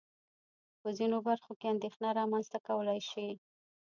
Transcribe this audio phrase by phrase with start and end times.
[0.81, 3.27] په ځينو برخو کې اندېښنه رامنځته کولای شي.